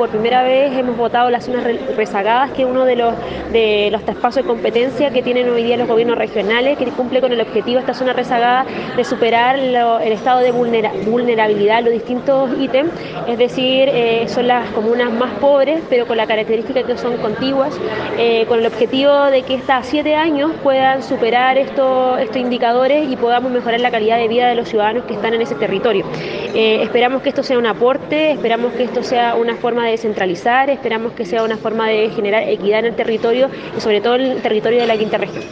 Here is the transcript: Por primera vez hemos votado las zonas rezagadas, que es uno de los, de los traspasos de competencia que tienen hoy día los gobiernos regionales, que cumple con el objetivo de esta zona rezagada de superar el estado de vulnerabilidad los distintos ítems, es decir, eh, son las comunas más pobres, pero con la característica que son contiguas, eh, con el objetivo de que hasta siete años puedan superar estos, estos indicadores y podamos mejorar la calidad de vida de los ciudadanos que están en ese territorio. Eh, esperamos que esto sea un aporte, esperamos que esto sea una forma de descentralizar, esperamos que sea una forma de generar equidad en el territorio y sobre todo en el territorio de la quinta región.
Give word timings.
Por 0.00 0.08
primera 0.08 0.42
vez 0.42 0.72
hemos 0.78 0.96
votado 0.96 1.28
las 1.28 1.44
zonas 1.44 1.62
rezagadas, 1.94 2.52
que 2.52 2.62
es 2.62 2.68
uno 2.68 2.86
de 2.86 2.96
los, 2.96 3.12
de 3.52 3.90
los 3.92 4.02
traspasos 4.02 4.36
de 4.36 4.48
competencia 4.48 5.10
que 5.10 5.22
tienen 5.22 5.50
hoy 5.50 5.62
día 5.62 5.76
los 5.76 5.86
gobiernos 5.86 6.16
regionales, 6.16 6.78
que 6.78 6.86
cumple 6.86 7.20
con 7.20 7.32
el 7.32 7.40
objetivo 7.42 7.74
de 7.74 7.80
esta 7.80 7.92
zona 7.92 8.14
rezagada 8.14 8.64
de 8.96 9.04
superar 9.04 9.58
el 9.58 10.12
estado 10.12 10.40
de 10.40 10.52
vulnerabilidad 10.52 11.82
los 11.82 11.92
distintos 11.92 12.48
ítems, 12.58 12.90
es 13.28 13.36
decir, 13.36 13.90
eh, 13.92 14.24
son 14.28 14.48
las 14.48 14.70
comunas 14.70 15.12
más 15.12 15.32
pobres, 15.34 15.82
pero 15.90 16.06
con 16.06 16.16
la 16.16 16.26
característica 16.26 16.82
que 16.82 16.96
son 16.96 17.18
contiguas, 17.18 17.78
eh, 18.16 18.46
con 18.46 18.60
el 18.60 18.66
objetivo 18.68 19.26
de 19.26 19.42
que 19.42 19.56
hasta 19.56 19.82
siete 19.82 20.14
años 20.14 20.52
puedan 20.62 21.02
superar 21.02 21.58
estos, 21.58 22.18
estos 22.20 22.38
indicadores 22.38 23.06
y 23.06 23.16
podamos 23.16 23.52
mejorar 23.52 23.80
la 23.80 23.90
calidad 23.90 24.16
de 24.16 24.28
vida 24.28 24.48
de 24.48 24.54
los 24.54 24.66
ciudadanos 24.66 25.04
que 25.04 25.12
están 25.12 25.34
en 25.34 25.42
ese 25.42 25.56
territorio. 25.56 26.06
Eh, 26.54 26.82
esperamos 26.82 27.20
que 27.20 27.28
esto 27.28 27.42
sea 27.42 27.58
un 27.58 27.66
aporte, 27.66 28.32
esperamos 28.32 28.72
que 28.72 28.84
esto 28.84 29.02
sea 29.02 29.34
una 29.34 29.56
forma 29.56 29.89
de 29.90 29.96
descentralizar, 29.96 30.70
esperamos 30.70 31.12
que 31.12 31.24
sea 31.24 31.42
una 31.42 31.56
forma 31.56 31.88
de 31.88 32.10
generar 32.10 32.48
equidad 32.48 32.80
en 32.80 32.86
el 32.86 32.96
territorio 32.96 33.50
y 33.76 33.80
sobre 33.80 34.00
todo 34.00 34.16
en 34.16 34.22
el 34.22 34.42
territorio 34.42 34.80
de 34.80 34.86
la 34.86 34.96
quinta 34.96 35.18
región. 35.18 35.42